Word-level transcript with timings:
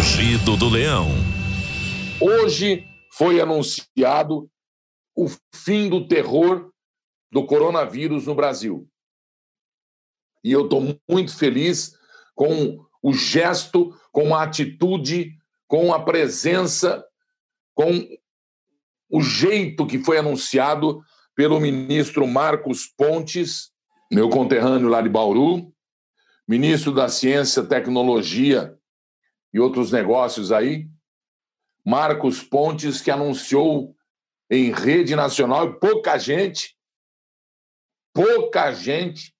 Rugido 0.00 0.56
do 0.56 0.70
Leão. 0.70 1.08
Hoje 2.18 2.86
foi 3.12 3.38
anunciado 3.38 4.50
o 5.14 5.26
fim 5.54 5.90
do 5.90 6.08
terror 6.08 6.70
do 7.30 7.44
coronavírus 7.44 8.26
no 8.26 8.34
Brasil. 8.34 8.88
E 10.42 10.52
eu 10.52 10.64
estou 10.64 10.98
muito 11.06 11.36
feliz 11.36 11.94
com 12.34 12.82
o 13.02 13.12
gesto, 13.12 13.94
com 14.10 14.34
a 14.34 14.42
atitude, 14.42 15.36
com 15.68 15.92
a 15.92 16.02
presença, 16.02 17.04
com 17.74 18.08
o 19.10 19.20
jeito 19.20 19.86
que 19.86 19.98
foi 19.98 20.16
anunciado 20.16 21.02
pelo 21.34 21.60
ministro 21.60 22.26
Marcos 22.26 22.86
Pontes, 22.86 23.70
meu 24.10 24.30
conterrâneo 24.30 24.88
lá 24.88 25.02
de 25.02 25.10
Bauru, 25.10 25.70
ministro 26.48 26.90
da 26.90 27.06
Ciência, 27.06 27.62
Tecnologia 27.62 28.79
e 29.52 29.60
outros 29.60 29.90
negócios 29.90 30.52
aí, 30.52 30.88
Marcos 31.84 32.42
Pontes, 32.42 33.00
que 33.00 33.10
anunciou 33.10 33.94
em 34.50 34.72
rede 34.72 35.14
nacional, 35.14 35.70
e 35.70 35.78
pouca 35.78 36.18
gente, 36.18 36.76
pouca 38.12 38.72
gente 38.72 39.34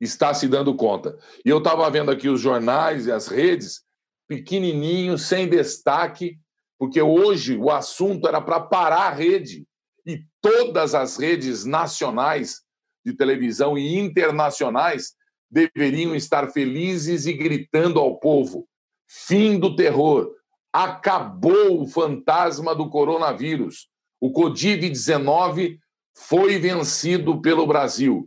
está 0.00 0.32
se 0.34 0.48
dando 0.48 0.74
conta. 0.74 1.16
E 1.44 1.48
eu 1.48 1.58
estava 1.58 1.88
vendo 1.90 2.10
aqui 2.10 2.28
os 2.28 2.40
jornais 2.40 3.06
e 3.06 3.12
as 3.12 3.28
redes, 3.28 3.82
pequenininho, 4.28 5.18
sem 5.18 5.48
destaque, 5.48 6.38
porque 6.78 7.00
hoje 7.00 7.56
o 7.56 7.70
assunto 7.70 8.26
era 8.26 8.40
para 8.40 8.60
parar 8.60 9.08
a 9.08 9.14
rede. 9.14 9.66
E 10.06 10.24
todas 10.40 10.94
as 10.94 11.16
redes 11.16 11.64
nacionais 11.64 12.62
de 13.04 13.12
televisão 13.12 13.76
e 13.76 13.98
internacionais 13.98 15.14
deveriam 15.50 16.14
estar 16.14 16.50
felizes 16.50 17.26
e 17.26 17.32
gritando 17.32 18.00
ao 18.00 18.18
povo: 18.18 18.66
fim 19.12 19.58
do 19.58 19.76
terror, 19.76 20.34
acabou 20.72 21.82
o 21.82 21.86
fantasma 21.86 22.74
do 22.74 22.88
coronavírus. 22.88 23.88
O 24.18 24.32
Covid-19 24.32 25.78
foi 26.16 26.58
vencido 26.58 27.40
pelo 27.42 27.66
Brasil. 27.66 28.26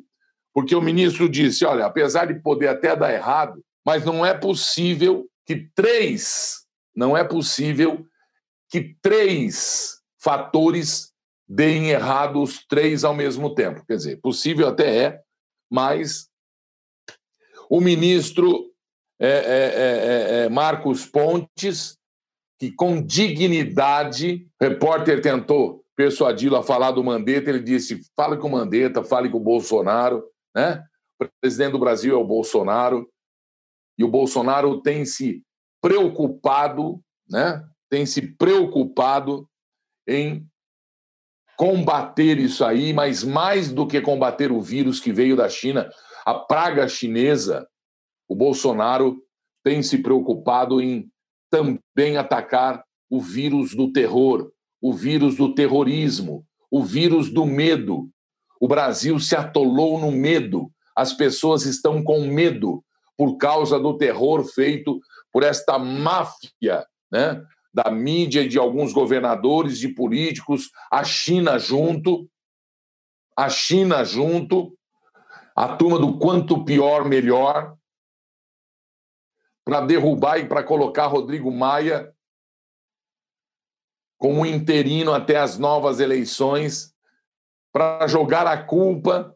Porque 0.54 0.76
o 0.76 0.82
ministro 0.82 1.28
disse: 1.28 1.66
olha, 1.66 1.86
apesar 1.86 2.26
de 2.26 2.40
poder 2.40 2.68
até 2.68 2.96
dar 2.96 3.12
errado, 3.12 3.64
mas 3.84 4.06
não 4.06 4.24
é 4.24 4.34
possível 4.34 5.28
que 5.46 5.70
três, 5.74 6.66
não 6.96 7.18
é 7.18 7.24
possível 7.24 8.06
que 8.70 8.96
três 9.02 10.00
fatores 10.20 11.12
deem 11.48 11.90
errado 11.90 12.42
os 12.42 12.66
três 12.66 13.04
ao 13.04 13.14
mesmo 13.14 13.54
tempo. 13.54 13.84
Quer 13.86 13.96
dizer, 13.96 14.22
possível 14.22 14.68
até 14.68 14.98
é, 14.98 15.22
mas 15.70 16.28
o 17.70 17.80
ministro 17.82 18.75
é, 19.20 19.28
é, 19.28 19.32
é, 19.32 20.42
é, 20.42 20.46
é 20.46 20.50
Marcos 20.50 21.06
Pontes, 21.06 21.98
que 22.60 22.72
com 22.72 23.02
dignidade, 23.02 24.48
repórter 24.60 25.22
tentou 25.22 25.84
persuadi-lo 25.96 26.58
a 26.58 26.64
falar 26.64 26.92
do 26.92 27.04
Mandetta, 27.04 27.50
ele 27.50 27.62
disse: 27.62 28.02
fale 28.16 28.38
com 28.38 28.48
o 28.48 28.52
Mandetta, 28.52 29.04
fale 29.04 29.30
com 29.30 29.38
o 29.38 29.44
Bolsonaro. 29.44 30.24
Né? 30.54 30.84
O 31.20 31.28
presidente 31.42 31.72
do 31.72 31.80
Brasil 31.80 32.14
é 32.14 32.18
o 32.18 32.26
Bolsonaro, 32.26 33.10
e 33.98 34.04
o 34.04 34.08
Bolsonaro 34.08 34.82
tem 34.82 35.06
se 35.06 35.42
preocupado, 35.82 37.00
né? 37.30 37.64
tem 37.90 38.06
se 38.06 38.22
preocupado 38.22 39.48
em 40.08 40.46
combater 41.58 42.38
isso 42.38 42.66
aí, 42.66 42.92
mas 42.92 43.24
mais 43.24 43.72
do 43.72 43.88
que 43.88 44.02
combater 44.02 44.52
o 44.52 44.62
vírus 44.62 45.00
que 45.00 45.14
veio 45.14 45.38
da 45.38 45.48
China, 45.48 45.90
a 46.26 46.34
praga 46.34 46.88
chinesa, 46.88 47.66
o 48.28 48.36
Bolsonaro 48.36 49.22
tem 49.64 49.82
se 49.82 49.98
preocupado 50.00 50.82
em 50.82 51.10
também 51.50 52.18
atacar 52.18 52.84
o 53.10 53.22
vírus 53.22 53.74
do 53.74 53.92
terror, 53.92 54.52
o 54.82 54.94
vírus 54.94 55.36
do 55.36 55.54
terrorismo, 55.54 56.46
o 56.70 56.84
vírus 56.84 57.30
do 57.30 57.46
medo. 57.46 58.10
O 58.60 58.68
Brasil 58.68 59.20
se 59.20 59.36
atolou 59.36 60.00
no 60.00 60.12
medo. 60.12 60.72
As 60.96 61.14
pessoas 61.14 61.66
estão 61.66 62.04
com 62.04 62.28
medo 62.28 62.84
por 63.18 63.38
causa 63.38 63.80
do 63.80 63.98
terror 63.98 64.44
feito 64.44 65.00
por 65.32 65.44
esta 65.44 65.80
máfia, 65.80 66.86
né? 67.12 67.42
Da 67.74 67.92
mídia 67.92 68.48
de 68.48 68.58
alguns 68.58 68.94
governadores, 68.94 69.78
de 69.78 69.90
políticos, 69.90 70.70
a 70.92 71.04
China 71.04 71.58
junto, 71.58 72.30
a 73.38 73.50
China 73.50 74.04
junto, 74.04 74.74
a 75.56 75.76
turma 75.76 76.00
do 76.00 76.18
quanto 76.18 76.64
pior, 76.64 77.06
melhor, 77.06 77.76
para 79.66 79.82
derrubar 79.82 80.38
e 80.38 80.48
para 80.48 80.64
colocar 80.64 81.08
Rodrigo 81.08 81.52
Maia 81.52 82.14
como 84.18 84.46
interino 84.46 85.12
até 85.12 85.38
as 85.38 85.58
novas 85.58 86.00
eleições, 86.00 86.96
para 87.74 88.08
jogar 88.08 88.48
a 88.48 88.64
culpa 88.64 89.36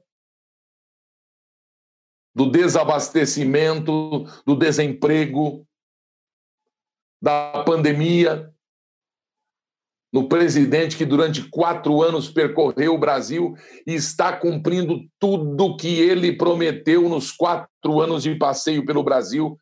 do 2.33 2.49
desabastecimento, 2.49 4.23
do 4.45 4.55
desemprego, 4.55 5.67
da 7.21 7.63
pandemia, 7.65 8.53
no 10.11 10.29
presidente 10.29 10.97
que 10.97 11.05
durante 11.05 11.47
quatro 11.49 12.01
anos 12.01 12.29
percorreu 12.29 12.95
o 12.95 12.99
Brasil 12.99 13.55
e 13.85 13.93
está 13.93 14.35
cumprindo 14.35 15.05
tudo 15.19 15.75
que 15.75 15.99
ele 15.99 16.35
prometeu 16.35 17.07
nos 17.09 17.31
quatro 17.31 17.99
anos 17.99 18.23
de 18.23 18.33
passeio 18.35 18.85
pelo 18.85 19.03
Brasil, 19.03 19.59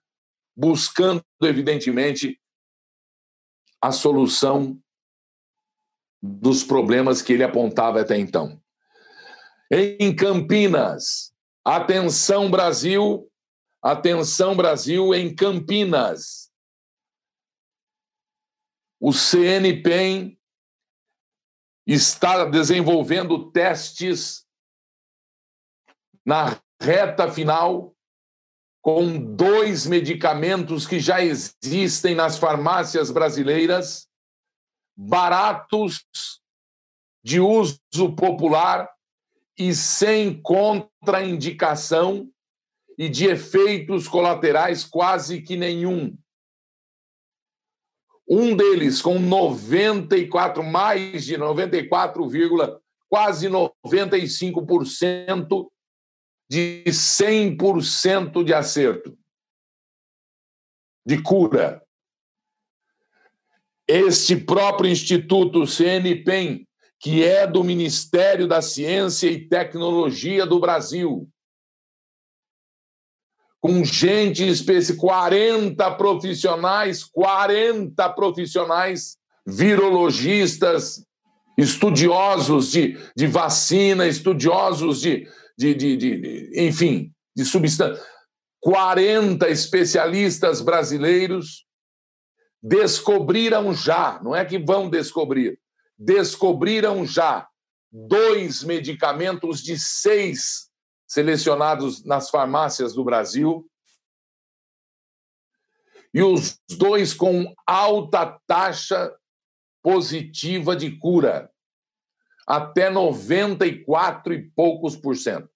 buscando, 0.57 1.23
evidentemente, 1.44 2.41
a 3.79 3.91
solução 3.91 4.81
dos 6.19 6.63
problemas 6.63 7.22
que 7.22 7.34
ele 7.34 7.44
apontava 7.44 8.01
até 8.01 8.18
então. 8.18 8.59
Em 9.72 10.16
Campinas, 10.16 11.31
atenção 11.63 12.50
Brasil, 12.50 13.31
atenção 13.84 14.56
Brasil 14.56 15.13
em 15.13 15.35
Campinas. 15.35 16.51
O 19.00 19.13
CNPEM 19.13 20.39
está 21.85 22.45
desenvolvendo 22.45 23.51
testes 23.51 24.44
na 26.25 26.59
reta 26.81 27.31
final 27.31 27.97
com 28.88 29.36
dois 29.36 29.86
medicamentos 29.86 30.88
que 30.88 30.98
já 30.98 31.22
existem 31.22 32.16
nas 32.16 32.38
farmácias 32.38 33.12
brasileiras 33.12 34.08
baratos, 34.96 36.06
de 37.22 37.42
uso 37.42 37.81
popular 38.16 38.90
e 39.59 39.75
sem 39.75 40.42
contraindicação 40.42 42.31
e 42.98 43.09
de 43.09 43.25
efeitos 43.25 44.08
colaterais 44.08 44.86
quase 44.86 45.42
que 45.42 45.58
nenhum. 45.58 46.18
Um 48.25 48.56
deles 48.56 49.02
com 49.02 49.19
94, 49.19 50.64
mais 50.64 51.25
de 51.25 51.36
94, 51.36 52.25
quase 53.09 53.50
95% 53.50 55.68
de 56.50 56.84
100% 56.88 58.44
de 58.44 58.53
acerto, 58.53 59.18
de 61.06 61.22
cura. 61.22 61.84
Este 63.88 64.35
próprio 64.35 64.90
Instituto 64.90 65.66
CNPEM, 65.66 66.68
que 67.00 67.24
é 67.24 67.46
do 67.46 67.63
Ministério 67.63 68.47
da 68.47 68.62
Ciência 68.62 69.30
e 69.30 69.47
Tecnologia 69.47 70.46
do 70.46 70.59
Brasil, 70.59 71.30
com 73.59 73.84
gente 73.84 74.47
específica, 74.47 75.00
40 75.07 75.91
profissionais, 75.91 77.03
40 77.03 78.10
profissionais, 78.10 79.18
virologistas, 79.45 81.04
estudiosos 81.57 82.72
de, 82.72 82.98
de 83.16 83.27
vacina, 83.27 84.07
estudiosos 84.07 85.01
de, 85.01 85.27
de, 85.57 85.74
de, 85.74 85.98
de 85.98 86.51
enfim, 86.56 87.13
de 87.36 87.44
substância. 87.44 88.04
40 88.62 89.50
especialistas 89.50 90.62
brasileiros 90.62 91.65
descobriram 92.62 93.74
já, 93.74 94.21
não 94.24 94.36
é 94.36 94.44
que 94.44 94.59
vão 94.59 94.89
descobrir, 94.89 95.59
descobriram 95.98 97.06
já 97.06 97.48
dois 97.92 98.63
medicamentos 98.63 99.62
de 99.62 99.80
seis 99.80 100.69
selecionados 101.07 102.03
nas 102.03 102.30
farmácias 102.30 102.94
do 102.94 103.03
Brasil. 103.03 103.65
E 106.13 106.21
os 106.21 106.60
dois 106.77 107.13
com 107.13 107.53
alta 107.65 108.39
taxa 108.48 109.15
positiva 109.81 110.75
de 110.75 110.98
cura, 110.98 111.50
até 112.48 112.90
94 112.90 114.34
e 114.34 114.50
poucos 114.52 114.96
por 114.96 115.18
cento. 115.18 115.50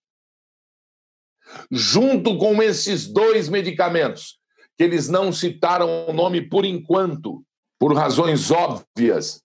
Junto 1.71 2.37
com 2.37 2.61
esses 2.61 3.07
dois 3.07 3.47
medicamentos, 3.47 4.39
que 4.77 4.83
eles 4.83 5.07
não 5.07 5.31
citaram 5.31 6.07
o 6.07 6.13
nome 6.13 6.41
por 6.41 6.65
enquanto, 6.65 7.43
por 7.79 7.95
razões 7.95 8.51
óbvias, 8.51 9.41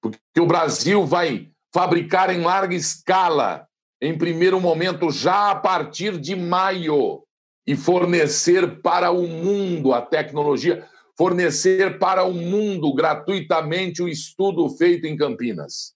porque 0.00 0.40
o 0.40 0.46
Brasil 0.46 1.04
vai 1.04 1.50
fabricar 1.74 2.30
em 2.30 2.42
larga 2.42 2.74
escala, 2.74 3.66
em 4.00 4.16
primeiro 4.16 4.60
momento, 4.60 5.10
já 5.10 5.50
a 5.50 5.56
partir 5.56 6.18
de 6.18 6.36
maio, 6.36 7.26
e 7.66 7.74
fornecer 7.74 8.80
para 8.80 9.10
o 9.10 9.26
mundo 9.26 9.92
a 9.92 10.00
tecnologia, 10.00 10.88
fornecer 11.18 11.98
para 11.98 12.22
o 12.22 12.32
mundo 12.32 12.94
gratuitamente 12.94 14.02
o 14.02 14.08
estudo 14.08 14.68
feito 14.76 15.06
em 15.06 15.16
Campinas. 15.16 15.95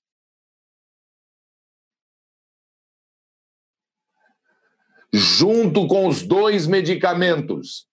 Junto 5.12 5.88
com 5.88 6.06
os 6.06 6.22
dois 6.22 6.66
medicamentos, 6.66 7.86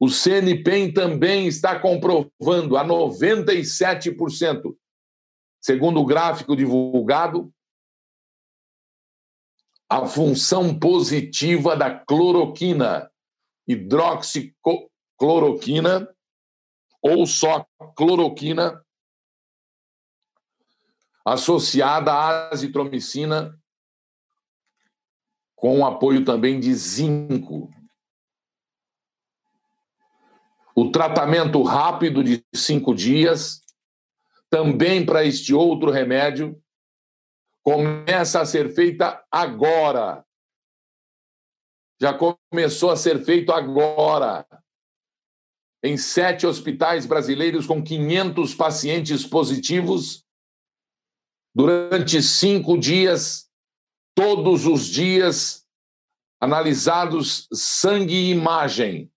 o 0.00 0.08
CNPEM 0.08 0.92
também 0.92 1.46
está 1.46 1.78
comprovando 1.78 2.76
a 2.76 2.84
97%, 2.84 4.76
segundo 5.60 6.00
o 6.00 6.06
gráfico 6.06 6.56
divulgado, 6.56 7.54
a 9.88 10.04
função 10.06 10.76
positiva 10.78 11.76
da 11.76 11.94
cloroquina, 11.94 13.08
hidroxicloroquina 13.68 16.12
ou 17.02 17.26
só 17.26 17.66
cloroquina 17.96 18.84
associada 21.24 22.12
à 22.12 22.50
azitromicina 22.50 23.58
com 25.60 25.84
apoio 25.84 26.24
também 26.24 26.58
de 26.58 26.74
zinco. 26.74 27.70
O 30.74 30.90
tratamento 30.90 31.62
rápido 31.62 32.24
de 32.24 32.42
cinco 32.54 32.94
dias, 32.94 33.60
também 34.48 35.04
para 35.04 35.22
este 35.22 35.52
outro 35.52 35.90
remédio, 35.90 36.58
começa 37.62 38.40
a 38.40 38.46
ser 38.46 38.74
feita 38.74 39.22
agora. 39.30 40.24
Já 42.00 42.14
começou 42.14 42.90
a 42.90 42.96
ser 42.96 43.22
feito 43.22 43.52
agora. 43.52 44.46
Em 45.82 45.98
sete 45.98 46.46
hospitais 46.46 47.04
brasileiros 47.04 47.66
com 47.66 47.82
500 47.82 48.54
pacientes 48.54 49.26
positivos, 49.26 50.24
durante 51.54 52.22
cinco 52.22 52.78
dias, 52.78 53.49
todos 54.20 54.66
os 54.66 54.84
dias, 54.84 55.66
analisados 56.38 57.48
sangue 57.50 58.12
e 58.12 58.30
imagem 58.30 59.10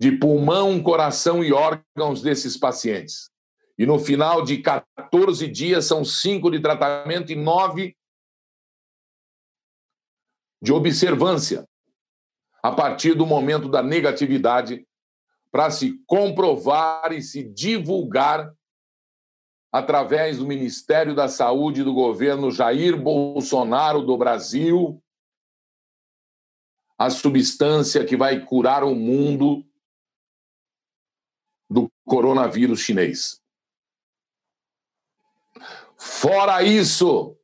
de 0.00 0.12
pulmão, 0.12 0.82
coração 0.82 1.44
e 1.44 1.52
órgãos 1.52 2.22
desses 2.22 2.56
pacientes. 2.56 3.30
E 3.76 3.84
no 3.84 3.98
final 3.98 4.42
de 4.42 4.62
14 4.62 5.46
dias, 5.46 5.84
são 5.84 6.06
cinco 6.06 6.50
de 6.50 6.58
tratamento 6.58 7.30
e 7.32 7.36
nove 7.36 7.94
de 10.62 10.72
observância, 10.72 11.68
a 12.62 12.72
partir 12.72 13.12
do 13.12 13.26
momento 13.26 13.68
da 13.68 13.82
negatividade, 13.82 14.86
para 15.52 15.70
se 15.70 16.02
comprovar 16.06 17.12
e 17.12 17.20
se 17.20 17.44
divulgar 17.44 18.54
através 19.70 20.38
do 20.38 20.46
Ministério 20.46 21.14
da 21.14 21.28
Saúde 21.28 21.84
do 21.84 21.92
governo 21.92 22.50
Jair 22.50 22.96
Bolsonaro 22.96 24.02
do 24.02 24.16
Brasil 24.16 25.02
a 26.98 27.10
substância 27.10 28.04
que 28.04 28.16
vai 28.16 28.44
curar 28.44 28.82
o 28.82 28.92
mundo 28.92 29.64
do 31.70 31.88
coronavírus 32.04 32.80
chinês. 32.80 33.40
Fora 35.96 36.62
isso, 36.62 37.36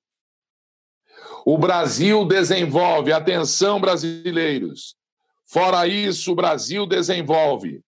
o 1.47 1.57
Brasil 1.57 2.25
desenvolve, 2.25 3.13
atenção 3.13 3.81
brasileiros, 3.81 4.97
fora 5.45 5.87
isso, 5.87 6.33
o 6.33 6.35
Brasil 6.35 6.85
desenvolve 6.85 7.85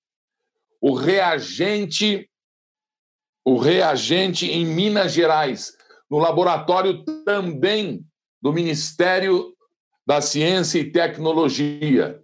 o 0.81 0.93
reagente, 0.95 2.31
o 3.47 3.59
reagente 3.59 4.51
em 4.51 4.67
Minas 4.67 5.13
Gerais, 5.13 5.73
no 6.11 6.19
laboratório 6.19 7.05
também 7.25 8.05
do 8.43 8.53
Ministério 8.53 9.55
da 10.05 10.21
Ciência 10.21 10.81
e 10.81 10.91
Tecnologia. 10.91 12.21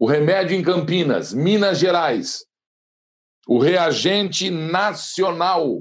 O 0.00 0.06
remédio 0.06 0.56
em 0.56 0.64
Campinas, 0.64 1.32
Minas 1.32 1.78
Gerais, 1.78 2.44
o 3.46 3.60
reagente 3.60 4.50
nacional, 4.50 5.80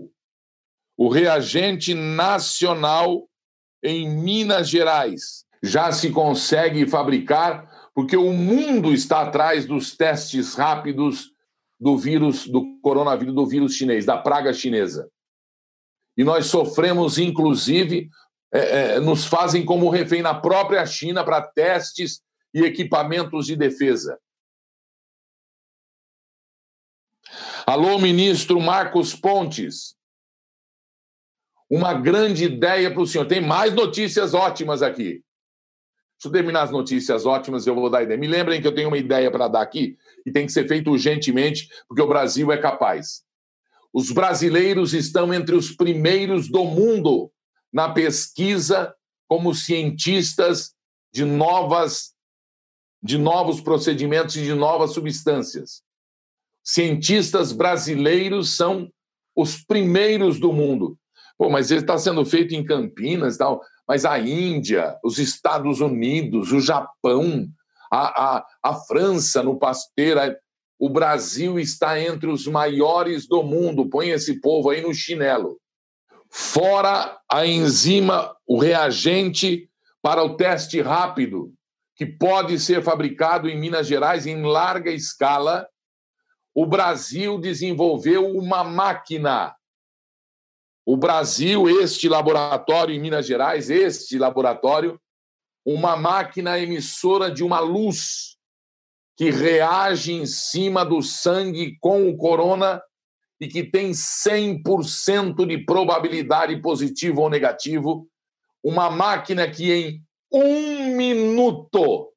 o 0.96 1.10
reagente 1.10 1.96
nacional 1.96 3.28
em 3.84 4.08
Minas 4.08 4.70
Gerais. 4.70 5.44
Já 5.64 5.92
se 5.92 6.12
consegue 6.12 6.88
fabricar 6.88 7.68
porque 7.96 8.16
o 8.16 8.32
mundo 8.32 8.94
está 8.94 9.22
atrás 9.22 9.66
dos 9.66 9.98
testes 9.98 10.54
rápidos 10.54 11.32
do 11.80 11.98
vírus 11.98 12.48
do 12.48 12.78
coronavírus 12.82 13.34
do 13.34 13.46
vírus 13.46 13.76
chinês, 13.76 14.06
da 14.06 14.18
praga 14.18 14.54
chinesa. 14.54 15.10
E 16.18 16.24
nós 16.24 16.48
sofremos, 16.48 17.18
inclusive, 17.18 18.10
é, 18.52 18.60
é, 18.96 19.00
nos 19.00 19.26
fazem 19.26 19.64
como 19.64 19.90
refém 19.90 20.22
na 20.22 20.34
própria 20.34 20.86
China 20.86 21.24
para 21.24 21.42
testes 21.42 22.22
e 22.54 22.62
equipamentos 22.62 23.46
de 23.46 23.56
defesa. 23.56 24.20
Alô, 27.66 27.98
ministro 28.00 28.60
Marcos 28.60 29.16
Pontes. 29.16 29.96
Uma 31.70 31.94
grande 31.94 32.46
ideia 32.46 32.92
para 32.92 33.02
o 33.02 33.06
senhor. 33.06 33.28
Tem 33.28 33.40
mais 33.40 33.74
notícias 33.74 34.34
ótimas 34.34 34.82
aqui. 34.82 35.24
Deixa 36.20 36.28
eu 36.28 36.32
terminar 36.32 36.64
as 36.64 36.72
notícias 36.72 37.26
ótimas 37.26 37.66
e 37.66 37.70
eu 37.70 37.76
vou 37.76 37.90
dar 37.90 38.04
ideia. 38.04 38.20
Me 38.20 38.28
lembrem 38.28 38.62
que 38.62 38.68
eu 38.68 38.76
tenho 38.76 38.90
uma 38.90 38.98
ideia 38.98 39.32
para 39.32 39.48
dar 39.48 39.62
aqui 39.62 39.98
e 40.26 40.32
tem 40.32 40.46
que 40.46 40.52
ser 40.52 40.68
feito 40.68 40.92
urgentemente, 40.92 41.70
porque 41.88 42.02
o 42.02 42.08
Brasil 42.08 42.52
é 42.52 42.58
capaz. 42.58 43.24
Os 43.94 44.12
brasileiros 44.12 44.94
estão 44.94 45.34
entre 45.34 45.56
os 45.56 45.72
primeiros 45.72 46.50
do 46.50 46.66
mundo 46.66 47.32
na 47.72 47.90
pesquisa 47.90 48.94
como 49.28 49.56
cientistas 49.56 50.74
de 51.14 51.24
novas 51.26 52.14
de 53.02 53.18
novos 53.18 53.62
procedimentos 53.62 54.36
e 54.36 54.44
de 54.44 54.54
novas 54.54 54.92
substâncias 54.92 55.82
cientistas 56.70 57.52
brasileiros 57.52 58.56
são 58.56 58.92
os 59.36 59.58
primeiros 59.58 60.40
do 60.40 60.54
mundo. 60.54 60.98
Pô, 61.36 61.50
mas 61.50 61.72
ele 61.72 61.82
está 61.82 61.98
sendo 61.98 62.24
feito 62.24 62.54
em 62.54 62.64
Campinas 62.64 63.38
tal. 63.38 63.62
Mas 63.90 64.06
a 64.06 64.20
Índia, 64.20 65.00
os 65.04 65.18
Estados 65.18 65.82
Unidos, 65.82 66.52
o 66.52 66.62
Japão, 66.62 67.48
a, 67.92 68.38
a, 68.38 68.46
a 68.62 68.74
França 68.76 69.42
no 69.42 69.58
Pasteur, 69.58 70.38
o 70.80 70.88
Brasil 70.88 71.60
está 71.60 72.00
entre 72.00 72.30
os 72.30 72.46
maiores 72.46 73.28
do 73.28 73.42
mundo. 73.42 73.90
Põe 73.90 74.10
esse 74.10 74.40
povo 74.40 74.70
aí 74.70 74.82
no 74.82 74.94
chinelo. 74.94 75.60
Fora 76.30 77.18
a 77.28 77.48
enzima, 77.48 78.36
o 78.48 78.60
reagente 78.60 79.68
para 80.02 80.24
o 80.24 80.38
teste 80.38 80.80
rápido, 80.80 81.52
que 81.96 82.06
pode 82.06 82.60
ser 82.60 82.84
fabricado 82.84 83.50
em 83.50 83.60
Minas 83.60 83.88
Gerais 83.88 84.28
em 84.28 84.44
larga 84.44 84.92
escala 84.92 85.68
o 86.54 86.66
Brasil 86.66 87.40
desenvolveu 87.40 88.36
uma 88.36 88.64
máquina. 88.66 89.56
O 90.92 90.98
Brasil, 90.98 91.70
este 91.70 92.10
laboratório 92.10 92.96
em 92.96 93.00
Minas 93.00 93.28
Gerais, 93.28 93.70
este 93.70 94.18
laboratório, 94.18 95.00
uma 95.64 95.96
máquina 95.96 96.58
emissora 96.58 97.30
de 97.30 97.44
uma 97.44 97.60
luz 97.60 98.40
que 99.16 99.30
reage 99.30 100.14
em 100.14 100.26
cima 100.26 100.84
do 100.84 101.00
sangue 101.04 101.78
com 101.80 102.10
o 102.10 102.18
corona 102.18 102.82
e 103.40 103.48
que 103.48 103.64
tem 103.64 103.92
100% 103.92 105.46
de 105.46 105.60
probabilidade 105.64 106.60
positivo 106.60 107.22
ou 107.22 107.30
negativo, 107.30 108.10
uma 108.64 108.90
máquina 108.90 109.48
que 109.48 109.72
em 109.72 110.04
um 110.34 110.96
minuto, 110.96 112.12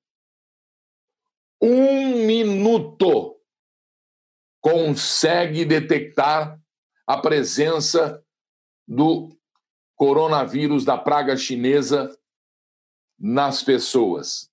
um 1.60 2.24
minuto, 2.24 3.38
consegue 4.62 5.62
detectar 5.66 6.58
a 7.06 7.18
presença 7.18 8.18
do 8.86 9.36
coronavírus 9.96 10.84
da 10.84 10.98
praga 10.98 11.36
chinesa 11.36 12.16
nas 13.18 13.62
pessoas. 13.62 14.50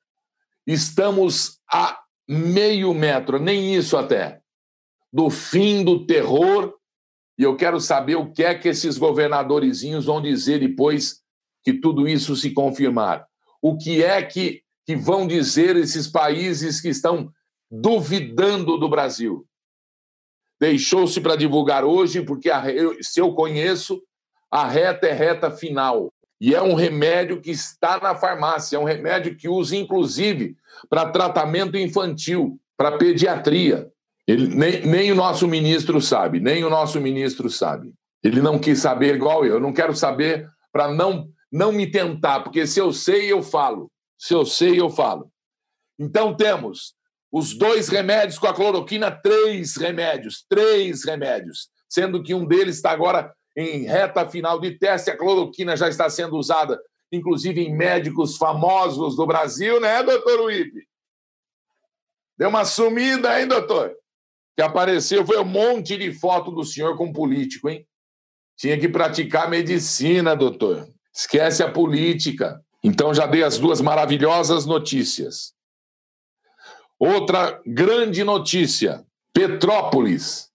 Estamos 0.65 1.59
a 1.71 1.99
meio 2.27 2.93
metro, 2.93 3.39
nem 3.39 3.73
isso 3.75 3.97
até, 3.97 4.41
do 5.11 5.29
fim 5.29 5.83
do 5.83 6.05
terror. 6.05 6.75
E 7.37 7.43
eu 7.43 7.55
quero 7.55 7.79
saber 7.79 8.15
o 8.15 8.31
que 8.31 8.43
é 8.43 8.53
que 8.53 8.67
esses 8.67 8.97
governadorzinhos 8.97 10.05
vão 10.05 10.21
dizer 10.21 10.59
depois 10.59 11.21
que 11.63 11.73
tudo 11.73 12.07
isso 12.07 12.35
se 12.35 12.51
confirmar. 12.51 13.25
O 13.61 13.77
que 13.77 14.03
é 14.03 14.21
que, 14.21 14.63
que 14.85 14.95
vão 14.95 15.25
dizer 15.25 15.75
esses 15.75 16.07
países 16.07 16.79
que 16.79 16.89
estão 16.89 17.33
duvidando 17.69 18.77
do 18.77 18.89
Brasil. 18.89 19.45
Deixou-se 20.59 21.21
para 21.21 21.35
divulgar 21.35 21.85
hoje, 21.85 22.21
porque 22.21 22.49
a, 22.49 22.69
eu, 22.69 23.01
se 23.01 23.21
eu 23.21 23.33
conheço, 23.33 24.01
a 24.51 24.67
reta 24.67 25.07
é 25.07 25.13
reta 25.13 25.51
final. 25.51 26.11
E 26.41 26.55
é 26.55 26.61
um 26.61 26.73
remédio 26.73 27.41
que 27.41 27.51
está 27.51 27.99
na 27.99 28.15
farmácia, 28.15 28.77
é 28.77 28.79
um 28.79 28.85
remédio 28.85 29.35
que 29.35 29.49
usa, 29.49 29.75
inclusive, 29.75 30.55
para 30.89 31.09
tratamento 31.09 31.77
infantil, 31.77 32.57
para 32.77 32.97
pediatria. 32.97 33.91
Ele, 34.25 34.47
nem, 34.47 34.85
nem 34.85 35.11
o 35.11 35.15
nosso 35.15 35.47
ministro 35.47 35.99
sabe, 35.99 36.39
nem 36.39 36.63
o 36.63 36.69
nosso 36.69 37.01
ministro 37.01 37.49
sabe. 37.49 37.93
Ele 38.23 38.41
não 38.41 38.59
quis 38.59 38.79
saber 38.79 39.15
igual 39.15 39.45
eu. 39.45 39.55
Eu 39.55 39.59
não 39.59 39.73
quero 39.73 39.95
saber 39.95 40.49
para 40.71 40.87
não, 40.87 41.29
não 41.51 41.71
me 41.71 41.87
tentar, 41.87 42.41
porque 42.41 42.65
se 42.65 42.79
eu 42.79 42.93
sei, 42.93 43.31
eu 43.31 43.41
falo. 43.41 43.91
Se 44.17 44.33
eu 44.33 44.45
sei, 44.45 44.79
eu 44.79 44.89
falo. 44.89 45.29
Então 45.97 46.35
temos 46.35 46.93
os 47.31 47.57
dois 47.57 47.89
remédios 47.89 48.39
com 48.39 48.47
a 48.47 48.53
cloroquina, 48.53 49.11
três 49.11 49.75
remédios, 49.75 50.45
três 50.47 51.03
remédios, 51.03 51.69
sendo 51.87 52.23
que 52.23 52.33
um 52.33 52.45
deles 52.45 52.77
está 52.77 52.91
agora 52.91 53.33
em 53.55 53.83
reta 53.83 54.27
final 54.29 54.59
de 54.59 54.71
teste. 54.71 55.09
A 55.09 55.17
cloroquina 55.17 55.75
já 55.75 55.89
está 55.89 56.09
sendo 56.09 56.37
usada, 56.37 56.79
inclusive 57.11 57.61
em 57.61 57.75
médicos 57.75 58.37
famosos 58.37 59.15
do 59.15 59.25
Brasil, 59.25 59.79
né, 59.79 60.03
doutor 60.03 60.41
Uip? 60.41 60.87
Deu 62.37 62.49
uma 62.49 62.63
sumida, 62.63 63.39
hein, 63.39 63.47
doutor? 63.47 63.93
Que 64.55 64.61
apareceu, 64.61 65.25
foi 65.25 65.37
um 65.39 65.45
monte 65.45 65.97
de 65.97 66.13
foto 66.13 66.51
do 66.51 66.63
senhor 66.63 66.97
com 66.97 67.11
político, 67.11 67.69
hein? 67.69 67.85
Tinha 68.57 68.77
que 68.77 68.89
praticar 68.89 69.49
medicina, 69.49 70.35
doutor. 70.35 70.89
Esquece 71.13 71.63
a 71.63 71.71
política. 71.71 72.61
Então 72.83 73.13
já 73.13 73.25
dei 73.25 73.43
as 73.43 73.57
duas 73.57 73.81
maravilhosas 73.81 74.65
notícias. 74.65 75.53
Outra 76.97 77.61
grande 77.65 78.23
notícia: 78.23 79.05
Petrópolis. 79.33 80.49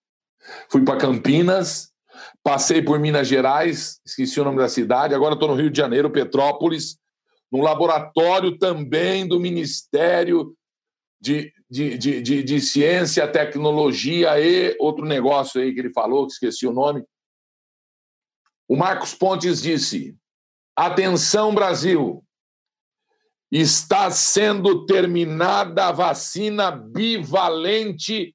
Fui 0.68 0.84
para 0.84 0.98
Campinas, 0.98 1.93
passei 2.42 2.82
por 2.82 2.98
Minas 2.98 3.28
Gerais, 3.28 4.00
esqueci 4.04 4.40
o 4.40 4.44
nome 4.44 4.58
da 4.58 4.68
cidade, 4.68 5.14
agora 5.14 5.34
estou 5.34 5.48
no 5.48 5.54
Rio 5.54 5.70
de 5.70 5.76
Janeiro, 5.76 6.10
Petrópolis, 6.10 6.98
num 7.50 7.62
laboratório 7.62 8.58
também 8.58 9.26
do 9.26 9.38
Ministério 9.38 10.54
de, 11.20 11.52
de, 11.70 11.96
de, 11.96 12.20
de, 12.20 12.42
de 12.42 12.60
Ciência, 12.60 13.26
Tecnologia 13.26 14.38
e 14.40 14.76
outro 14.78 15.04
negócio 15.04 15.60
aí 15.60 15.72
que 15.72 15.80
ele 15.80 15.92
falou, 15.92 16.26
que 16.26 16.34
esqueci 16.34 16.66
o 16.66 16.72
nome. 16.72 17.04
O 18.68 18.76
Marcos 18.76 19.14
Pontes 19.14 19.62
disse: 19.62 20.16
Atenção, 20.76 21.54
Brasil! 21.54 22.22
Está 23.50 24.10
sendo 24.10 24.84
terminada 24.84 25.86
a 25.86 25.92
vacina 25.92 26.72
bivalente 26.72 28.34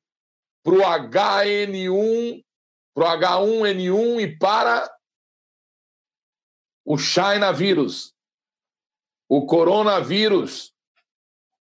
para 0.64 0.74
o 0.74 0.80
HN1, 0.80 2.42
para 2.94 3.16
o 3.16 3.20
H1N1 3.20 4.22
e 4.22 4.38
para 4.38 4.90
o 6.86 6.98
China 6.98 7.52
vírus, 7.52 8.16
o 9.28 9.46
coronavírus, 9.46 10.74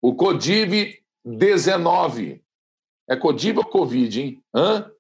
o 0.01 0.15
Codiv-19. 0.15 2.41
É 3.11 3.17
Codiv 3.17 3.57
ou 3.59 3.65
Covid, 3.65 4.21
hein? 4.21 4.45
Hã? 4.55 4.93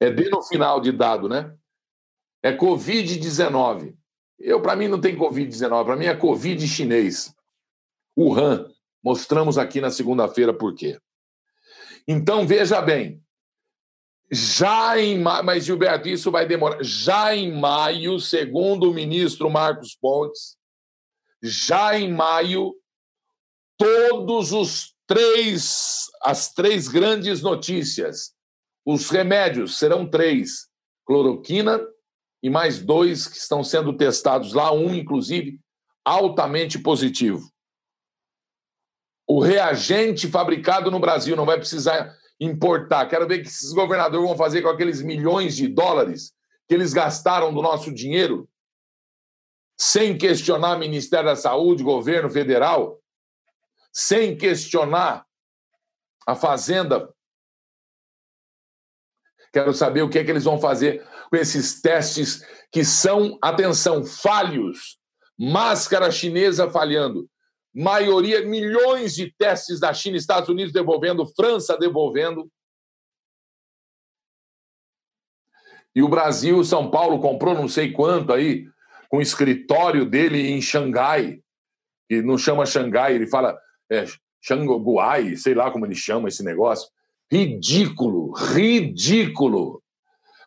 É 0.00 0.10
D 0.10 0.28
no 0.28 0.42
final 0.42 0.80
de 0.80 0.92
dado, 0.92 1.28
né? 1.28 1.56
É 2.42 2.56
Covid-19. 2.56 3.96
Eu, 4.38 4.60
para 4.60 4.76
mim, 4.76 4.88
não 4.88 5.00
tem 5.00 5.16
Covid-19, 5.16 5.84
para 5.84 5.96
mim 5.96 6.06
é 6.06 6.16
Covid 6.16 6.66
chinês. 6.66 7.34
Wuhan. 8.16 8.72
Mostramos 9.02 9.58
aqui 9.58 9.80
na 9.80 9.90
segunda-feira 9.90 10.52
por 10.52 10.74
quê. 10.74 11.00
Então, 12.08 12.46
veja 12.46 12.80
bem, 12.82 13.22
já 14.30 14.98
em 14.98 15.18
maio, 15.18 15.44
mas 15.44 15.64
Gilberto, 15.64 16.08
isso 16.08 16.30
vai 16.30 16.46
demorar. 16.46 16.82
Já 16.82 17.34
em 17.34 17.52
maio, 17.52 18.18
segundo 18.18 18.90
o 18.90 18.94
ministro 18.94 19.48
Marcos 19.48 19.94
Pontes, 19.94 20.56
já 21.42 21.98
em 21.98 22.12
maio, 22.12 22.74
todos 23.78 24.52
os 24.52 24.94
três, 25.06 26.06
as 26.22 26.52
três 26.52 26.88
grandes 26.88 27.40
notícias, 27.40 28.34
os 28.84 29.10
remédios 29.10 29.78
serão 29.78 30.08
três: 30.08 30.68
cloroquina, 31.04 31.80
e 32.42 32.50
mais 32.50 32.82
dois 32.82 33.28
que 33.28 33.36
estão 33.36 33.62
sendo 33.62 33.96
testados 33.96 34.52
lá, 34.52 34.72
um, 34.72 34.94
inclusive, 34.94 35.60
altamente 36.04 36.78
positivo. 36.78 37.48
O 39.28 39.40
reagente 39.40 40.28
fabricado 40.28 40.90
no 40.90 41.00
Brasil 41.00 41.34
não 41.34 41.44
vai 41.44 41.58
precisar 41.58 42.16
importar. 42.40 43.06
Quero 43.06 43.26
ver 43.26 43.40
o 43.40 43.42
que 43.42 43.48
esses 43.48 43.72
governadores 43.72 44.26
vão 44.26 44.36
fazer 44.36 44.62
com 44.62 44.68
aqueles 44.68 45.02
milhões 45.02 45.56
de 45.56 45.68
dólares 45.68 46.34
que 46.68 46.74
eles 46.74 46.92
gastaram 46.92 47.54
do 47.54 47.62
nosso 47.62 47.92
dinheiro, 47.92 48.48
sem 49.78 50.16
questionar 50.16 50.78
Ministério 50.78 51.26
da 51.26 51.36
Saúde, 51.36 51.82
governo 51.82 52.30
federal, 52.30 53.00
sem 53.92 54.36
questionar 54.36 55.24
a 56.26 56.34
Fazenda. 56.34 57.12
Quero 59.52 59.72
saber 59.72 60.02
o 60.02 60.10
que 60.10 60.18
é 60.18 60.24
que 60.24 60.30
eles 60.30 60.44
vão 60.44 60.58
fazer 60.58 61.06
com 61.30 61.36
esses 61.36 61.80
testes 61.80 62.44
que 62.70 62.84
são, 62.84 63.38
atenção, 63.40 64.04
falhos. 64.04 64.98
Máscara 65.38 66.10
chinesa 66.10 66.70
falhando. 66.70 67.28
Maioria, 67.78 68.42
milhões 68.46 69.14
de 69.14 69.30
testes 69.30 69.78
da 69.78 69.92
China, 69.92 70.16
Estados 70.16 70.48
Unidos 70.48 70.72
devolvendo, 70.72 71.26
França 71.26 71.76
devolvendo. 71.76 72.50
E 75.94 76.02
o 76.02 76.08
Brasil, 76.08 76.64
São 76.64 76.90
Paulo, 76.90 77.20
comprou 77.20 77.54
não 77.54 77.68
sei 77.68 77.92
quanto 77.92 78.32
aí, 78.32 78.66
com 79.10 79.18
o 79.18 79.22
escritório 79.22 80.06
dele 80.06 80.50
em 80.52 80.62
Xangai, 80.62 81.42
que 82.08 82.22
não 82.22 82.38
chama 82.38 82.64
Xangai, 82.64 83.14
ele 83.14 83.26
fala 83.26 83.58
é, 83.92 84.06
Xanguai, 84.40 85.36
sei 85.36 85.54
lá 85.54 85.70
como 85.70 85.84
ele 85.84 85.94
chama 85.94 86.28
esse 86.28 86.42
negócio. 86.42 86.88
Ridículo, 87.30 88.32
ridículo. 88.32 89.82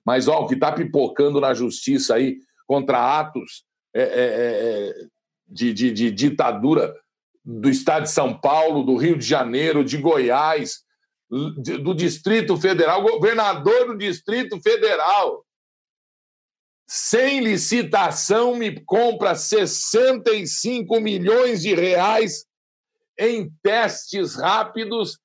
Mas 0.03 0.27
ó, 0.27 0.39
o 0.39 0.47
que 0.47 0.55
está 0.55 0.71
pipocando 0.71 1.39
na 1.39 1.53
justiça 1.53 2.15
aí 2.15 2.39
contra 2.65 3.19
atos 3.19 3.65
é, 3.93 4.01
é, 4.01 4.05
é, 4.05 4.89
é, 4.89 5.07
de, 5.47 5.73
de, 5.73 5.91
de 5.91 6.11
ditadura 6.11 6.95
do 7.51 7.67
Estado 7.67 8.03
de 8.03 8.11
São 8.11 8.39
Paulo, 8.39 8.83
do 8.83 8.95
Rio 8.95 9.17
de 9.17 9.25
Janeiro, 9.25 9.83
de 9.83 9.97
Goiás, 9.97 10.83
do 11.27 11.95
Distrito 11.95 12.55
Federal, 12.57 13.01
governador 13.01 13.87
do 13.87 13.97
Distrito 13.97 14.61
Federal, 14.61 15.43
sem 16.87 17.39
licitação, 17.39 18.55
me 18.55 18.79
compra 18.81 19.33
65 19.33 20.99
milhões 20.99 21.61
de 21.61 21.73
reais 21.73 22.45
em 23.17 23.51
testes 23.63 24.35
rápidos 24.35 25.19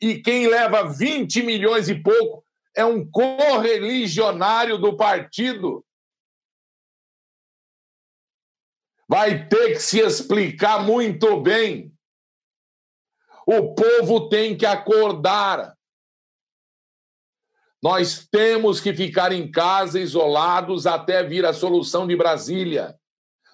e 0.00 0.20
quem 0.20 0.48
leva 0.48 0.92
20 0.92 1.42
milhões 1.42 1.88
e 1.88 1.94
pouco 1.94 2.44
é 2.76 2.84
um 2.84 3.08
correligionário 3.08 4.76
do 4.76 4.96
partido. 4.96 5.84
Vai 9.08 9.46
ter 9.48 9.74
que 9.74 9.80
se 9.80 10.00
explicar 10.00 10.82
muito 10.82 11.40
bem. 11.40 11.92
O 13.46 13.74
povo 13.74 14.28
tem 14.28 14.56
que 14.56 14.64
acordar. 14.64 15.74
Nós 17.82 18.26
temos 18.30 18.80
que 18.80 18.94
ficar 18.94 19.30
em 19.32 19.50
casa 19.50 20.00
isolados 20.00 20.86
até 20.86 21.22
vir 21.22 21.44
a 21.44 21.52
solução 21.52 22.06
de 22.06 22.16
Brasília. 22.16 22.98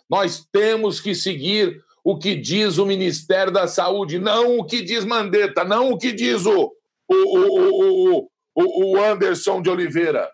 Nós 0.09 0.47
temos 0.53 1.01
que 1.01 1.15
seguir 1.15 1.83
o 2.05 2.17
que 2.17 2.35
diz 2.35 2.79
o 2.79 2.87
Ministério 2.87 3.53
da 3.53 3.67
Saúde, 3.67 4.19
não 4.19 4.59
o 4.59 4.65
que 4.65 4.83
diz 4.83 5.05
Mandetta, 5.05 5.65
não 5.65 5.91
o 5.91 5.99
que 5.99 6.13
diz 6.13 6.47
o, 6.47 6.73
o, 7.09 7.15
o, 7.15 8.29
o, 8.55 8.95
o, 8.95 9.03
Anderson 9.03 9.61
de 9.61 9.69
Oliveira. 9.69 10.31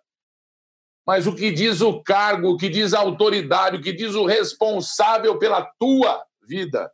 Mas 1.06 1.26
o 1.26 1.34
que 1.34 1.52
diz 1.52 1.80
o 1.80 2.02
cargo, 2.02 2.50
o 2.50 2.56
que 2.56 2.68
diz 2.68 2.92
a 2.92 2.98
autoridade, 2.98 3.76
o 3.76 3.80
que 3.80 3.92
diz 3.92 4.14
o 4.14 4.26
responsável 4.26 5.38
pela 5.38 5.62
tua 5.78 6.25
vida, 6.42 6.90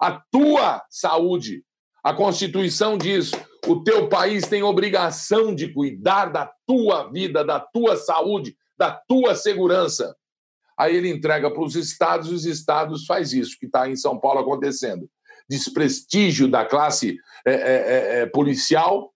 a 0.00 0.12
tua 0.30 0.84
saúde. 0.88 1.64
A 2.02 2.14
Constituição 2.14 2.96
diz: 2.96 3.32
o 3.66 3.82
teu 3.82 4.08
país 4.08 4.46
tem 4.46 4.62
obrigação 4.62 5.52
de 5.52 5.72
cuidar 5.72 6.26
da 6.26 6.50
tua 6.66 7.10
vida, 7.10 7.44
da 7.44 7.58
tua 7.58 7.96
saúde, 7.96 8.56
da 8.78 8.92
tua 8.92 9.34
segurança. 9.34 10.16
Aí 10.78 10.96
ele 10.96 11.10
entrega 11.10 11.50
para 11.50 11.62
os 11.62 11.74
estados 11.74 12.30
e 12.30 12.34
os 12.34 12.46
estados 12.46 13.04
faz 13.04 13.32
isso 13.32 13.58
que 13.58 13.66
está 13.66 13.88
em 13.88 13.96
São 13.96 14.18
Paulo 14.18 14.40
acontecendo. 14.40 15.10
Desprestígio 15.48 16.48
da 16.48 16.64
classe 16.64 17.18
é, 17.44 17.52
é, 17.52 18.20
é, 18.20 18.26
policial, 18.26 19.12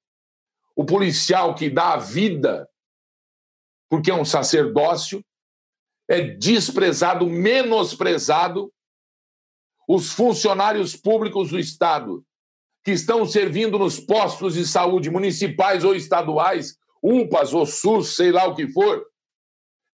o 0.76 0.84
policial 0.84 1.54
que 1.54 1.70
dá 1.70 1.94
a 1.94 1.98
vida 1.98 2.68
porque 3.94 4.10
é 4.10 4.14
um 4.14 4.24
sacerdócio 4.24 5.24
é 6.08 6.20
desprezado, 6.20 7.30
menosprezado. 7.30 8.72
Os 9.86 10.10
funcionários 10.10 10.96
públicos 10.96 11.50
do 11.50 11.60
Estado 11.60 12.24
que 12.84 12.90
estão 12.90 13.24
servindo 13.24 13.78
nos 13.78 14.00
postos 14.00 14.54
de 14.54 14.66
saúde 14.66 15.12
municipais 15.12 15.84
ou 15.84 15.94
estaduais, 15.94 16.76
UPAs 17.00 17.54
ou 17.54 17.64
SUS, 17.64 18.16
sei 18.16 18.32
lá 18.32 18.48
o 18.48 18.54
que 18.56 18.66
for, 18.66 19.06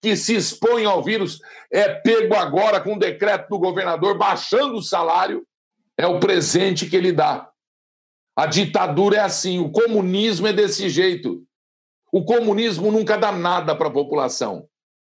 que 0.01 0.15
se 0.15 0.33
expõe 0.33 0.85
ao 0.85 1.03
vírus, 1.03 1.41
é 1.69 1.93
pego 1.93 2.35
agora 2.35 2.79
com 2.79 2.93
o 2.93 2.99
decreto 2.99 3.49
do 3.49 3.59
governador 3.59 4.17
baixando 4.17 4.77
o 4.77 4.81
salário, 4.81 5.45
é 5.97 6.07
o 6.07 6.21
presente 6.21 6.89
que 6.89 6.95
ele 6.95 7.11
dá. 7.11 7.51
A 8.33 8.45
ditadura 8.45 9.17
é 9.17 9.19
assim, 9.19 9.59
o 9.59 9.69
comunismo 9.69 10.47
é 10.47 10.53
desse 10.53 10.87
jeito. 10.87 11.45
O 12.11 12.23
comunismo 12.23 12.91
nunca 12.91 13.17
dá 13.17 13.31
nada 13.31 13.75
para 13.75 13.87
a 13.87 13.93
população. 13.93 14.67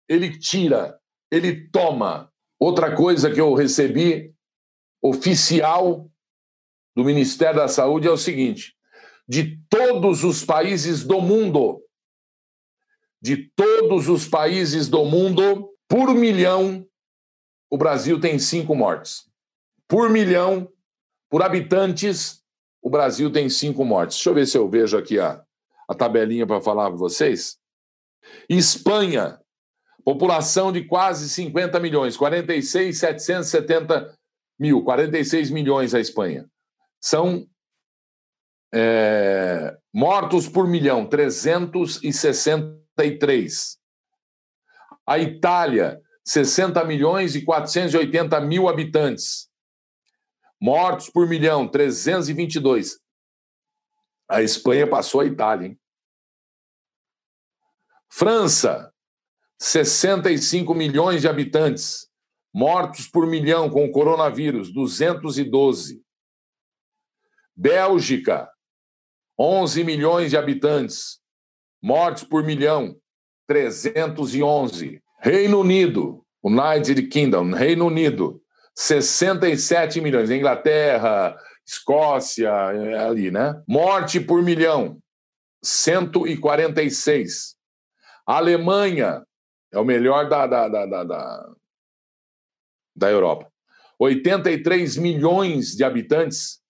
Ele 0.08 0.38
tira, 0.38 1.00
ele 1.32 1.68
toma. 1.70 2.32
Outra 2.60 2.96
coisa 2.96 3.32
que 3.32 3.39
eu 3.39 3.54
recebi 3.54 4.34
oficial 5.01 6.10
do 6.96 7.04
Ministério 7.04 7.58
da 7.58 7.68
Saúde 7.68 8.08
é 8.08 8.12
o 8.12 8.18
seguinte: 8.18 8.75
de 9.27 9.60
todos 9.70 10.24
os 10.24 10.44
países 10.44 11.04
do 11.04 11.22
mundo, 11.22 11.84
de 13.22 13.51
todos 13.56 14.08
os 14.08 14.27
países 14.27 14.88
do 14.88 15.06
mundo, 15.06 15.70
por 15.88 16.13
milhão, 16.16 16.88
o 17.70 17.77
Brasil 17.77 18.20
tem 18.20 18.39
cinco 18.39 18.74
mortes. 18.74 19.30
Por 19.88 20.10
milhão, 20.10 20.68
por 21.30 21.44
habitantes, 21.44 22.44
o 22.82 22.89
Brasil 22.89 23.32
tem 23.32 23.50
cinco 23.50 23.86
mortes. 23.86 24.18
Deixa 24.18 24.30
eu 24.30 24.34
ver 24.34 24.48
se 24.48 24.58
eu 24.58 24.70
vejo 24.70 24.98
aqui 24.98 25.20
a, 25.20 25.44
a 25.88 25.96
tabelinha 25.96 26.46
para 26.46 26.62
falar 26.62 26.89
para 26.89 26.98
vocês. 26.98 27.58
Espanha, 28.50 29.39
população 30.03 30.72
de 30.72 30.86
quase 30.86 31.29
50 31.29 31.79
milhões, 31.79 32.17
46,770 32.17 34.17
mil, 34.60 34.84
46 34.84 35.51
milhões 35.51 35.94
a 35.94 36.00
Espanha 36.00 36.50
são 37.00 37.48
é, 38.74 39.77
mortos 39.94 40.50
por 40.50 40.67
milhão, 40.67 41.08
363. 41.08 43.77
A 45.06 45.20
Itália, 45.20 46.01
60 46.25 46.84
milhões 46.84 47.36
e 47.36 47.46
480 47.46 48.41
mil 48.41 48.67
habitantes. 48.67 49.48
Mortos 50.62 51.10
por 51.10 51.29
milhão, 51.29 51.65
322. 51.67 53.00
A 54.27 54.41
Espanha 54.41 54.88
passou 54.88 55.22
a 55.22 55.25
Itália, 55.25 55.67
hein? 55.67 55.79
França, 58.10 58.91
65 59.60 60.74
milhões 60.74 61.22
de 61.22 61.27
habitantes. 61.27 62.07
Mortos 62.53 63.07
por 63.07 63.27
milhão 63.27 63.69
com 63.69 63.86
o 63.86 63.91
coronavírus, 63.91 64.74
212. 64.74 66.01
Bélgica, 67.55 68.50
11 69.39 69.84
milhões 69.84 70.31
de 70.31 70.38
habitantes, 70.38 71.19
mortes 71.81 72.24
por 72.24 72.43
milhão, 72.43 73.00
311. 73.48 75.01
Reino 75.19 75.60
Unido, 75.60 76.25
United 76.43 77.07
Kingdom, 77.07 77.51
Reino 77.51 77.88
Unido, 77.88 78.41
67 78.75 80.01
milhões. 80.01 80.31
Inglaterra, 80.31 81.36
Escócia, 81.67 82.50
é 82.50 82.97
ali, 82.97 83.29
né? 83.29 83.62
Morte 83.67 84.19
por 84.19 84.41
milhão, 84.41 85.00
146. 85.63 87.55
Alemanha 88.25 89.25
é 89.71 89.79
o 89.79 89.83
melhor 89.83 90.29
da, 90.29 90.47
da, 90.47 90.67
da, 90.67 90.86
da, 90.86 91.03
da, 91.03 91.53
da 92.95 93.09
Europa. 93.09 93.51
83 94.00 94.95
milhões 94.97 95.75
de 95.75 95.83
habitantes, 95.83 96.62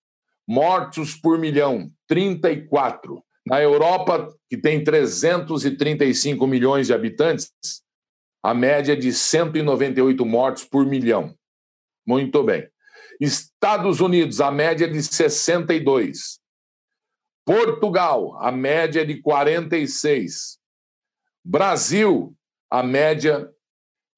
Mortos 0.50 1.14
por 1.14 1.38
milhão, 1.38 1.92
34. 2.06 3.22
Na 3.46 3.60
Europa, 3.60 4.34
que 4.48 4.56
tem 4.56 4.82
335 4.82 6.46
milhões 6.46 6.86
de 6.86 6.94
habitantes, 6.94 7.52
a 8.42 8.54
média 8.54 8.94
é 8.94 8.96
de 8.96 9.12
198 9.12 10.24
mortos 10.24 10.64
por 10.64 10.86
milhão. 10.86 11.34
Muito 12.06 12.42
bem. 12.42 12.66
Estados 13.20 14.00
Unidos, 14.00 14.40
a 14.40 14.50
média 14.50 14.84
é 14.84 14.88
de 14.88 15.02
62. 15.02 16.40
Portugal, 17.44 18.36
a 18.40 18.52
média 18.52 19.00
é 19.00 19.04
de 19.04 19.20
46. 19.20 20.58
Brasil, 21.44 22.36
a 22.70 22.82
média 22.82 23.50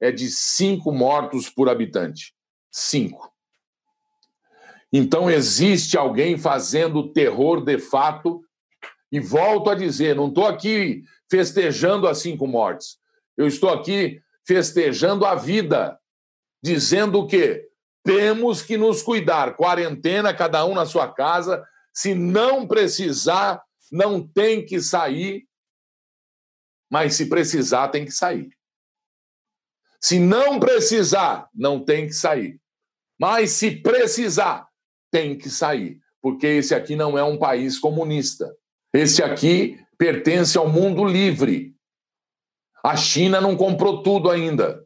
é 0.00 0.10
de 0.10 0.28
5 0.28 0.90
mortos 0.92 1.48
por 1.48 1.68
habitante. 1.68 2.34
5. 2.70 3.30
Então, 4.92 5.30
existe 5.30 5.96
alguém 5.96 6.36
fazendo 6.36 7.12
terror 7.12 7.64
de 7.64 7.78
fato. 7.78 8.42
E 9.12 9.20
volto 9.20 9.70
a 9.70 9.74
dizer: 9.74 10.16
não 10.16 10.28
estou 10.28 10.46
aqui 10.46 11.04
festejando 11.30 12.08
as 12.08 12.18
cinco 12.18 12.46
mortes. 12.46 12.98
Eu 13.36 13.46
estou 13.46 13.70
aqui 13.70 14.20
festejando 14.44 15.24
a 15.24 15.34
vida, 15.34 15.98
dizendo 16.62 17.20
o 17.20 17.26
quê? 17.26 17.69
Temos 18.04 18.62
que 18.62 18.76
nos 18.76 19.02
cuidar. 19.02 19.56
Quarentena, 19.56 20.34
cada 20.34 20.64
um 20.64 20.74
na 20.74 20.86
sua 20.86 21.12
casa. 21.12 21.64
Se 21.92 22.14
não 22.14 22.66
precisar, 22.66 23.62
não 23.90 24.26
tem 24.26 24.64
que 24.64 24.80
sair. 24.80 25.46
Mas 26.90 27.14
se 27.14 27.26
precisar, 27.26 27.88
tem 27.88 28.04
que 28.04 28.12
sair. 28.12 28.50
Se 30.00 30.18
não 30.18 30.58
precisar, 30.58 31.48
não 31.54 31.84
tem 31.84 32.06
que 32.06 32.14
sair. 32.14 32.58
Mas 33.18 33.50
se 33.52 33.70
precisar, 33.70 34.66
tem 35.10 35.36
que 35.36 35.50
sair, 35.50 36.00
porque 36.22 36.46
esse 36.46 36.74
aqui 36.74 36.96
não 36.96 37.18
é 37.18 37.22
um 37.22 37.38
país 37.38 37.78
comunista. 37.78 38.56
Esse 38.94 39.22
aqui 39.22 39.78
pertence 39.98 40.56
ao 40.56 40.68
mundo 40.68 41.04
livre. 41.04 41.74
A 42.82 42.96
China 42.96 43.40
não 43.40 43.54
comprou 43.56 44.02
tudo 44.02 44.30
ainda. 44.30 44.82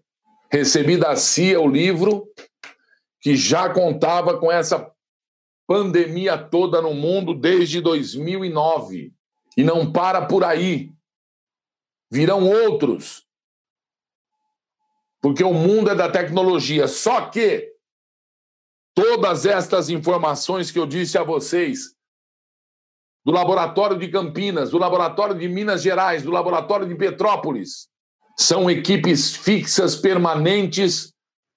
Recebi 0.51 0.97
da 0.97 1.15
CIA 1.15 1.61
o 1.61 1.69
livro 1.69 2.27
que 3.25 3.35
já 3.35 3.69
contava 3.69 4.39
com 4.39 4.53
essa 4.53 4.89
pandemia 5.67 6.39
toda 6.39 6.81
no 6.81 6.95
mundo 6.95 7.35
desde 7.35 7.81
2009 7.81 9.13
e 9.57 9.65
não 9.65 9.91
para 9.91 10.25
por 10.25 10.45
aí. 10.45 10.93
Virão 12.09 12.49
outros. 12.49 13.27
Porque 15.21 15.43
o 15.43 15.53
mundo 15.53 15.91
é 15.91 15.95
da 15.97 16.09
tecnologia. 16.09 16.87
Só 16.87 17.29
que 17.31 17.75
Todas 18.95 19.45
estas 19.45 19.91
informações 19.91 20.71
que 20.71 20.79
eu 20.79 20.87
disse 20.87 21.19
a 21.19 21.25
vocês, 21.25 21.97
do 23.25 23.33
laboratório 23.33 23.99
de 23.99 24.07
Campinas, 24.09 24.71
do 24.71 24.79
laboratório 24.79 25.37
de 25.37 25.49
Minas 25.49 25.83
Gerais, 25.83 26.23
do 26.23 26.31
laboratório 26.31 26.87
de 26.87 26.95
Petrópolis, 26.95 27.89
são 28.39 28.71
equipes 28.71 29.35
fixas, 29.35 29.97
permanentes, 29.97 31.13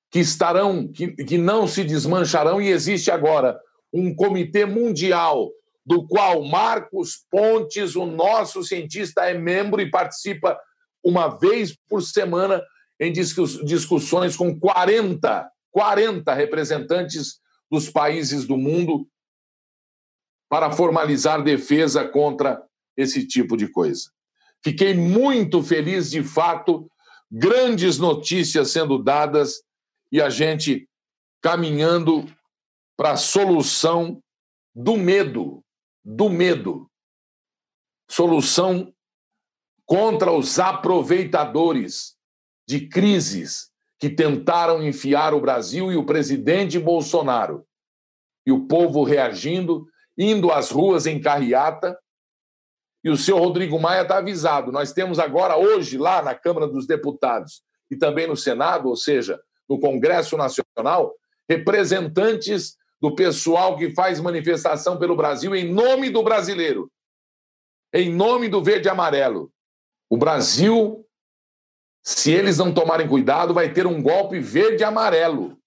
que 0.09 0.19
estarão, 0.19 0.87
que, 0.87 1.09
que 1.09 1.37
não 1.37 1.67
se 1.67 1.83
desmancharão, 1.83 2.61
e 2.61 2.69
existe 2.69 3.11
agora 3.11 3.59
um 3.91 4.13
comitê 4.15 4.65
mundial 4.65 5.49
do 5.85 6.05
qual 6.07 6.43
Marcos 6.43 7.25
Pontes, 7.29 7.95
o 7.95 8.05
nosso 8.05 8.63
cientista, 8.63 9.21
é 9.21 9.33
membro 9.33 9.81
e 9.81 9.89
participa 9.89 10.59
uma 11.03 11.27
vez 11.27 11.75
por 11.87 12.01
semana 12.01 12.61
em 12.99 13.11
discussões 13.11 14.35
com 14.35 14.59
40 14.59 15.49
40 15.77 16.33
representantes 16.33 17.39
dos 17.69 17.87
países 17.87 18.47
do 18.47 18.57
mundo 18.57 19.07
para 20.49 20.71
formalizar 20.71 21.43
defesa 21.43 22.03
contra 22.03 22.59
esse 22.97 23.27
tipo 23.27 23.55
de 23.55 23.67
coisa. 23.67 24.09
Fiquei 24.63 24.95
muito 24.95 25.61
feliz, 25.61 26.09
de 26.09 26.23
fato, 26.23 26.89
grandes 27.31 27.99
notícias 27.99 28.71
sendo 28.71 28.97
dadas 28.97 29.61
e 30.11 30.21
a 30.21 30.29
gente 30.29 30.87
caminhando 31.41 32.25
para 32.95 33.11
a 33.11 33.17
solução 33.17 34.21
do 34.75 34.97
medo, 34.97 35.63
do 36.03 36.29
medo. 36.29 36.89
Solução 38.09 38.93
contra 39.85 40.31
os 40.31 40.59
aproveitadores 40.59 42.15
de 42.67 42.87
crises 42.87 43.71
que 43.99 44.09
tentaram 44.09 44.83
enfiar 44.83 45.33
o 45.33 45.41
Brasil 45.41 45.91
e 45.91 45.97
o 45.97 46.05
presidente 46.05 46.77
Bolsonaro. 46.77 47.65
E 48.45 48.51
o 48.51 48.67
povo 48.67 49.03
reagindo, 49.03 49.87
indo 50.17 50.51
às 50.51 50.69
ruas 50.69 51.05
em 51.05 51.19
carreata. 51.19 51.97
E 53.03 53.09
o 53.09 53.17
senhor 53.17 53.39
Rodrigo 53.39 53.79
Maia 53.79 54.01
está 54.01 54.17
avisado. 54.17 54.71
Nós 54.71 54.91
temos 54.91 55.19
agora, 55.19 55.57
hoje, 55.57 55.97
lá 55.97 56.21
na 56.21 56.35
Câmara 56.35 56.67
dos 56.67 56.85
Deputados 56.85 57.63
e 57.89 57.95
também 57.95 58.27
no 58.27 58.35
Senado, 58.35 58.89
ou 58.89 58.95
seja, 58.95 59.39
no 59.69 59.79
Congresso 59.79 60.37
Nacional, 60.37 61.13
representantes 61.49 62.77
do 63.01 63.13
pessoal 63.13 63.77
que 63.77 63.93
faz 63.93 64.19
manifestação 64.19 64.97
pelo 64.97 65.15
Brasil 65.15 65.55
em 65.55 65.71
nome 65.71 66.09
do 66.09 66.23
brasileiro, 66.23 66.91
em 67.93 68.13
nome 68.13 68.49
do 68.49 68.63
verde 68.63 68.87
e 68.87 68.91
amarelo. 68.91 69.51
O 70.09 70.17
Brasil 70.17 71.07
se 72.07 72.31
eles 72.31 72.57
não 72.57 72.73
tomarem 72.73 73.05
cuidado, 73.05 73.53
vai 73.53 73.73
ter 73.73 73.85
um 73.85 74.01
golpe 74.01 74.39
verde 74.39 74.81
e 74.81 74.85
amarelo. 74.85 75.57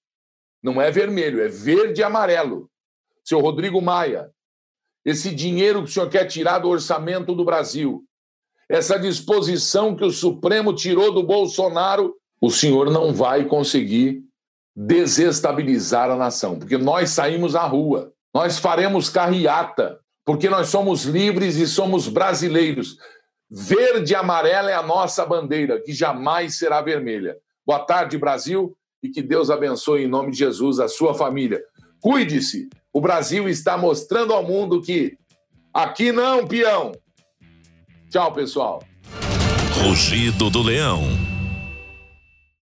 Não 0.63 0.81
é 0.81 0.91
vermelho, 0.91 1.43
é 1.43 1.49
verde 1.49 2.01
e 2.01 2.03
amarelo. 2.03 2.71
Seu 3.23 3.41
Rodrigo 3.41 3.83
Maia, 3.83 4.31
esse 5.05 5.35
dinheiro 5.35 5.83
que 5.83 5.91
o 5.91 5.93
senhor 5.93 6.09
quer 6.09 6.25
tirar 6.25 6.61
do 6.61 6.71
orçamento 6.71 7.35
do 7.35 7.45
Brasil, 7.45 8.03
essa 8.71 8.99
disposição 8.99 9.95
que 9.95 10.03
o 10.03 10.11
Supremo 10.11 10.75
tirou 10.75 11.13
do 11.13 11.23
Bolsonaro, 11.23 12.17
o 12.41 12.51
senhor 12.51 12.91
não 12.91 13.13
vai 13.13 13.45
conseguir 13.45 14.23
desestabilizar 14.75 16.11
a 16.11 16.17
nação, 16.17 16.59
porque 16.59 16.79
nós 16.79 17.11
saímos 17.11 17.55
à 17.55 17.65
rua, 17.65 18.13
nós 18.35 18.59
faremos 18.59 19.11
carreata, 19.11 19.99
porque 20.25 20.49
nós 20.49 20.69
somos 20.69 21.05
livres 21.05 21.57
e 21.57 21.67
somos 21.67 22.09
brasileiros. 22.09 22.97
Verde 23.51 24.13
e 24.13 24.17
amarela 24.17 24.71
é 24.71 24.75
a 24.75 24.83
nossa 24.83 25.27
bandeira, 25.27 25.83
que 25.83 25.93
jamais 25.93 26.57
será 26.57 26.81
vermelha. 26.81 27.37
Boa 27.67 27.81
tarde, 27.81 28.17
Brasil, 28.17 28.77
e 29.03 29.09
que 29.09 29.23
Deus 29.23 29.51
abençoe 29.51 30.05
em 30.05 30.09
nome 30.09 30.31
de 30.31 30.39
Jesus 30.39 30.79
a 30.79 30.89
sua 30.89 31.15
família. 31.15 31.61
Cuide-se. 32.01 32.69
O 32.93 33.01
Brasil 33.01 33.49
está 33.49 33.77
mostrando 33.77 34.33
ao 34.33 34.43
mundo 34.43 34.81
que 34.81 35.17
aqui 35.75 36.13
não, 36.13 36.47
peão. 36.47 36.93
Tchau, 38.09 38.33
pessoal. 38.33 38.83
Rugido 39.85 40.49
do 40.51 40.63
Leão. 40.63 41.03